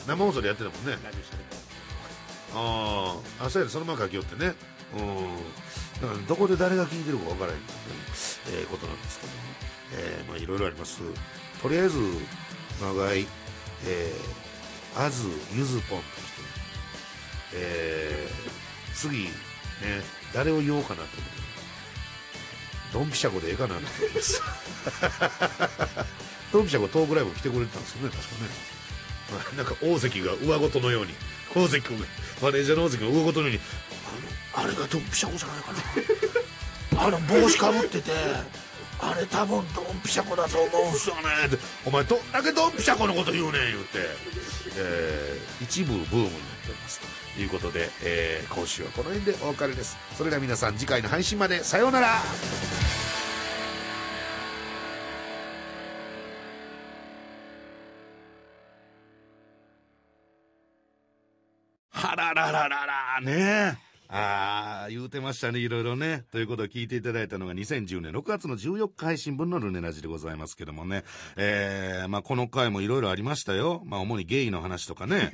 [0.05, 0.97] 生放送でやってたもんね。
[2.53, 4.53] ああ、あ、そうやね、そのまま書きよってね。
[4.93, 6.01] うん。
[6.01, 9.39] だからどこで誰が聞いてるかわからないという、えーことなんですけども。
[9.93, 11.01] えーまあいろいろあります。
[11.61, 11.99] とりあえず、
[12.81, 13.27] 長い、
[13.85, 16.41] えー、あず、ゆずぽんとして、
[17.53, 19.29] えー、次、ね、
[20.33, 21.35] 誰を言おうかなと思って。
[22.93, 24.41] ドンピシャコでええかなと思います。
[26.53, 28.74] ドンピシャコトークライブ来てくれてたんですよね、確かね。
[29.33, 31.13] は いなんか大関が上ごとのように
[31.55, 32.05] 大関君が
[32.41, 33.61] マネージャーの大関が上ごとのように
[34.55, 35.79] あのあれがドンピシャコじゃないかな。
[37.07, 38.11] あの帽子かぶってて
[38.99, 41.21] あれ多分ドンピシャコだと思うんすよね。
[41.47, 43.89] ってお前どんだけドンピシャコのこと言うねん言って、
[44.77, 46.99] えー一部ブームになっております
[47.35, 49.97] ということで、えー今週はこの辺でお別れです。
[50.17, 51.63] それでは皆さん次回の配信まで。
[51.63, 52.21] さようなら
[62.11, 66.25] あらららららねああ、言うてましたね、いろいろね。
[66.31, 71.03] ということを聞いていただいたのが2010年6月の14日配信分のルネラジでございますけどもね。
[71.37, 73.81] えー、まあこの回もいろいろありましたよ。
[73.85, 75.31] まあ主にゲイの話とかね。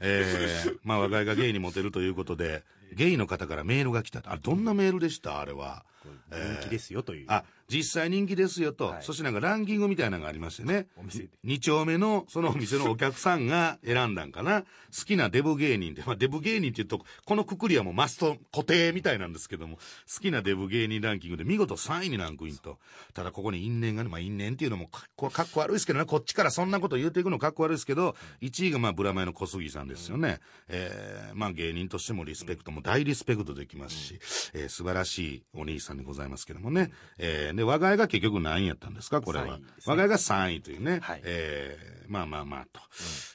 [0.00, 4.22] えー、まあ我が家がゲイにモテるということで、ゲイの方からメールが来た。
[4.26, 5.40] あ、どんなメールでした？
[5.40, 5.84] あれは。
[6.30, 7.26] 人気ですよという。
[7.28, 8.88] あ、実際人気ですよと。
[8.88, 10.86] はいそしてなんかランキングみたいなのがありましてね。
[10.98, 14.62] お店で2丁目のそのお店のお客さんが選んだんかな。
[14.62, 14.66] 好
[15.06, 22.78] きなデブ芸人で、まあデブ芸人って言うと、このくくりはもうマスト固定みたいなんですけども、好きなデブ芸人ランキングで見事3位にランクインと。
[23.14, 30.40] ただここに因縁がね、まあ因縁っていうのもかっこかっこ悪いですけどね、こっちからそんなこと言うていくのかっこ悪いですけど、1位がまあブラマヨの小杉さんですよね。
[30.68, 34.18] えーまあ芸人としてもリスペクトも大リスペクトできますし、
[34.54, 36.90] えー素晴らしいお兄さんでございますけどもね。
[37.18, 39.20] えーで、我が家が結局何位やったんですか？
[39.20, 39.46] これは。
[39.46, 41.00] 3位ですね我が家が3位というね。
[41.02, 42.80] はいえーまあまあまあと。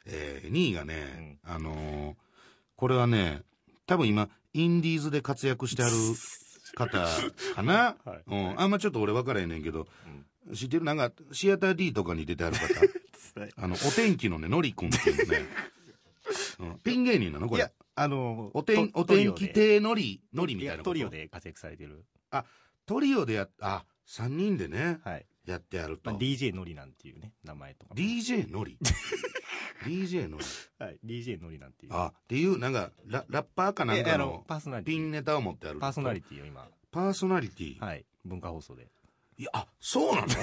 [0.07, 2.15] えー2位がね、あのー
[2.75, 3.41] これはね、
[3.87, 5.91] 多分今、インディーズで活躍してある
[6.75, 7.05] 方
[7.55, 7.97] かな？
[8.05, 8.61] はいうん。
[8.61, 9.87] あんまちょっと俺分からへんねんけど、
[10.55, 10.85] 知ってる？
[10.85, 12.63] なんか、シアター D とかに出てある方。
[13.39, 15.45] はいあの、お天気のね、のりくんっていうね。
[16.59, 17.47] うん、ピン芸人なの？
[17.47, 20.89] これいや。、あの、お天、お天気亭のり、のりみたいなこと。
[20.91, 22.05] トリオで活躍されてる。
[22.85, 25.25] トリオでやっ、あ、3人でね、はい。
[25.45, 26.11] やってやると。
[26.11, 27.93] まあ、DJ のりなんていうね、名前とか。
[27.95, 28.77] DJ のり
[29.85, 30.43] ?DJ のり
[30.79, 30.99] はい。
[31.05, 31.93] DJ のりなんていう。
[31.93, 34.95] あ、っていう、なんかラ、ラッパーかなんかの、パーソナリティ。
[34.95, 35.79] ピンネタを持ってやる。
[35.79, 37.79] パーソナリティを今、パーソナリティ。
[37.79, 38.05] はい。
[38.25, 38.87] 文化放送で。
[39.39, 40.27] いや、あ、そうなの？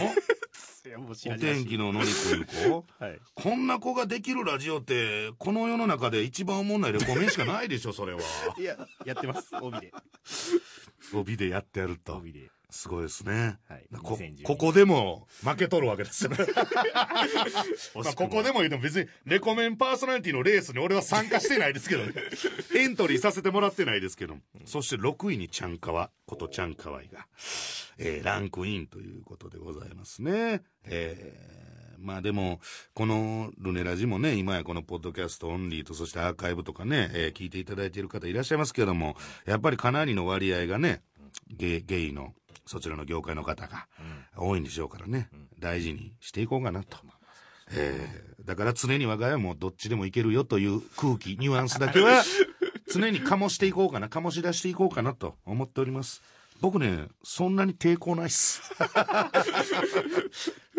[0.89, 2.85] お天気ののりという子？
[3.05, 3.19] はい。
[3.35, 8.21] こんな子ができるラジオって、この世の中で一番おもんないレコメンしかないでしょ、それは。
[8.59, 9.51] いや、やってます。
[9.61, 9.93] 帯で。
[11.13, 12.17] 帯でやってやると。
[12.17, 12.51] 帯で。
[12.71, 13.59] すごいですね。
[13.69, 13.87] はい。
[14.03, 16.31] こ2012ここでも負けとるわけですよ。
[16.31, 16.37] ま
[18.11, 22.12] あここでも言うても別にレコメンパーソナリティのレースに俺は参加してないですけどね。
[22.77, 24.37] エントリーさせてもらってないですけど。
[24.64, 27.27] そして6位にちゃんかわ、ことちゃんかわいが、
[27.99, 30.62] えーランクインということでございますね。
[30.85, 31.67] えー
[31.99, 32.61] まあでも、
[32.93, 41.03] このルネラジもね、今やこのポッドキャストオンリーと、そしてアーカイブとかね、えー聞いていただいている方いらっしゃいますけども、やっぱりかなりの割合がね、
[41.49, 42.35] ゲイゲイの、
[42.67, 43.87] そちらの業界の方が
[44.37, 46.99] 多いんでしょうからね、大事にしていこうかなと。
[47.73, 52.23] えーだから常に我が家はもうどっちでもいけるよという空気、ニュアンスだけは
[52.93, 56.23] 常に醸していこうかな、醸し出していこうかなと思っております。
[56.61, 58.62] 僕ね、そんなに抵抗ないっす。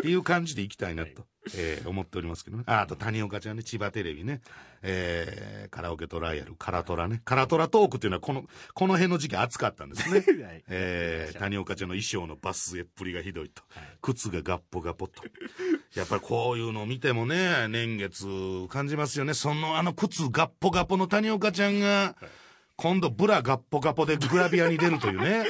[0.00, 1.26] ていう感じでいきたいなと、
[1.56, 2.64] えー思っておりますけどね。
[2.66, 4.40] ああと谷岡ちゃんね、千葉テレビね、
[4.82, 7.20] えーカラオケトライアル、カラトラね。
[7.24, 8.44] カラトラトークっていうのはこの、
[8.74, 10.18] この辺の時期暑かったんですね。
[10.44, 13.62] はいえー谷岡ちゃんの衣装のバスへっぷりがひどいと。
[14.02, 15.22] 靴がガッポガポと。
[15.94, 18.26] やっぱりこういうのを見てもね、年月
[18.68, 19.34] 感じますよね。
[19.34, 22.16] そのあの靴ガッポガポの谷岡ちゃんが、
[22.76, 25.44] 今度ブラガッポガポでグラビアに出るというね。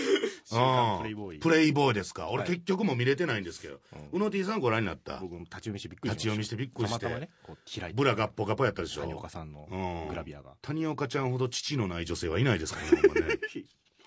[0.57, 2.30] 刊プレイボーイうんプレイボーイですか。
[2.30, 3.80] 俺結局も見れてないんですけど。
[4.12, 5.18] うの T さんご覧になった？
[5.18, 6.11] 僕も立ち読みしてびっくり。
[6.11, 7.96] 立ち読みしてびっくりしてたまたまね、こう開いて。
[7.96, 9.03] ブラガッポガポやったでしょ。
[9.03, 10.55] 谷岡さんのうんグラビアが。
[10.62, 13.38] 谷岡ちゃんほど父のない女性はいないですからね。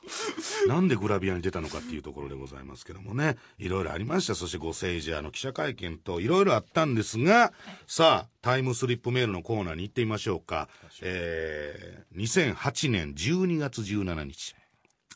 [0.67, 3.37] なんでグラビアに出たのかっていうところでございますけどもね。
[3.59, 4.33] いろいろありました。
[4.35, 7.53] そしてご聖者の記者会見といろいろあったんですが、
[7.87, 10.69] さあ、タイムスリップメールのコーナーに行ってみましょうか。
[11.01, 14.55] えー、2008年12月17日、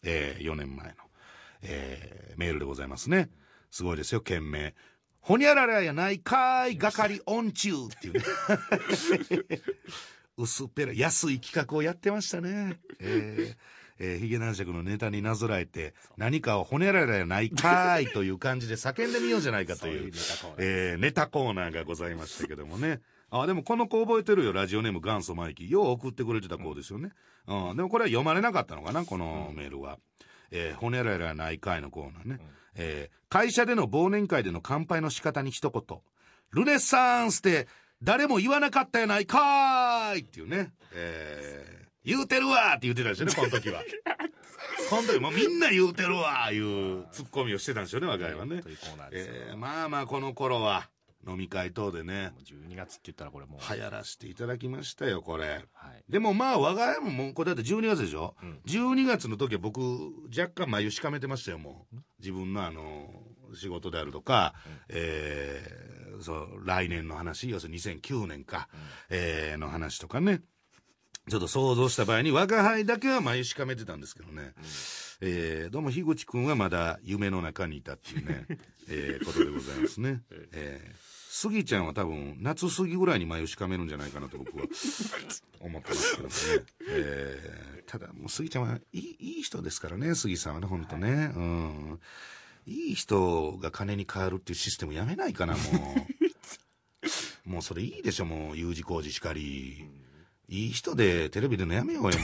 [0.04, 0.94] えー、4年前の、
[1.62, 3.30] えー、メールでございますね。
[3.72, 4.74] すごいですよ、件名。
[5.20, 8.22] ほにゃららやないかーい、係音中っていうね。
[10.38, 12.80] 薄っぺらい安い企画をやってましたね。
[13.00, 13.56] えー
[13.98, 23.00] えー、ヒゲ男爵のネタになぞらえて、何かをほねららやないかーいという感じで叫んでみようじゃないかという、そういうネタコーナーえーネタコーナーがございましたけどもね。
[23.30, 25.70] あ、でもこの子覚えてるよ、ラジオネーム元祖マイキー。
[25.70, 27.12] よう送ってくれてた子ですよね。
[27.48, 29.98] うん、でもこれは読まれなかったのかな、このメールは。
[30.52, 32.40] えー、ほねららやないかいのコーナーね。
[32.76, 36.00] えー会社での忘年会での乾杯の仕方に一言。
[36.52, 37.68] ルネッサンスって
[38.02, 40.72] 誰も言わなかったやないかーいっていうね。
[40.94, 43.82] えー言うてるわーって言ってたんですよね、この時は。
[44.92, 48.62] この時もうみんな言うてるわーいうツッコミをしてたんですよね、我が家はね。
[49.12, 50.88] えーまあまあこの頃は
[51.28, 53.74] 飲み会等でね、もう12月って言ったらこれもう。
[53.76, 55.66] 流行らせていただきましたよ、これ。
[55.74, 56.04] はい。
[56.10, 58.60] でもまあ我が家ももうこれだって12月でしょ、うん。
[58.66, 59.80] 12月の時は僕
[60.38, 61.98] 若干眉しかめてましたよもう。
[62.20, 63.10] 自分のあの
[63.56, 64.54] 仕事であるとか、
[64.90, 68.70] えーそう来年の話要するに2009年か、
[69.10, 70.40] えーの話とかね
[71.30, 74.54] ちょっと想像した場合に我が輩だけは眉しかめてたんですけどね、
[75.22, 78.46] えーどうも樋口君はまだ夢の中にいたっていうね、
[78.88, 80.22] えーことでございますね、
[80.52, 84.64] えースギちゃんは多分夏過ぎぐらいに眉しかめるんじゃないかなと僕は
[85.60, 86.36] 思ってますけどもね。
[86.88, 91.32] えーただ、もう杉ちゃんはいいいい人ですからね、杉さんはね、本当ね。
[91.36, 92.00] うん。
[92.66, 95.60] いい人が金に変わるっていうシステムやめないかな、も
[97.46, 97.46] う。
[97.50, 99.86] もうそれいいでしょ、もう、U 字工事しかり。
[100.48, 102.16] いい人でテレビでのやめようよ、も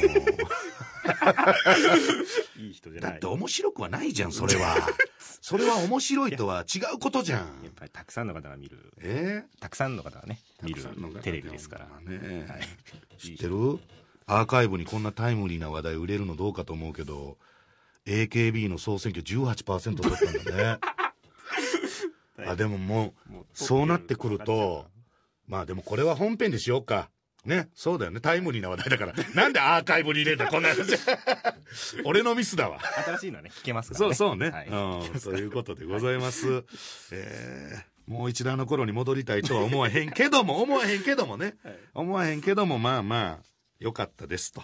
[2.57, 2.99] いい人じう。
[2.99, 3.11] ゃない。
[3.11, 4.75] だって面白くはないじゃん、それは。
[5.41, 7.39] それは面白いとは違うことじゃん。
[7.63, 9.43] やっぱりたくさんの方が見る、え？
[9.59, 11.87] たくさんの方がね、ー見るたくさんの方テレビですから。
[11.87, 12.61] まあねはい。
[13.17, 13.79] 知ってる？
[14.27, 17.37] アーカイブにこんなタイムリーな話題売れるのどうかと思うけど、
[18.05, 20.79] AKB の総選挙18%取ったんだね。
[22.47, 24.85] あ、でももう、もうそうなってくると、
[25.47, 27.09] まあでもこれは本編でしようか。
[27.45, 28.19] ね、そうだよね。
[28.19, 29.13] タイムリーな話題だから。
[29.33, 30.97] なんでアーカイブに入れんだ、こんな話。
[32.05, 32.79] 俺のミスだわ。
[33.05, 34.13] 新しいのはね、聞けますからね。
[34.15, 34.49] そうそうね。
[34.49, 35.19] はいうん。
[35.19, 36.63] ということでございます。
[37.11, 41.55] えーもう一度あの頃に戻りたいとは思わへんけども、 思わへんけどもね。
[41.93, 43.45] 思わへんけども、まあまあ、
[43.79, 44.51] 良かったです。
[44.51, 44.61] と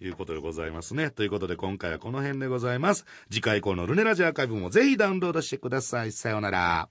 [0.00, 1.10] いうことでございますね。
[1.10, 3.04] ということで今回はこの辺でございます。
[3.30, 6.12] 次回以降のルネラジアーカイブもぜひダウンロードしてください。
[6.12, 6.82] さようなら。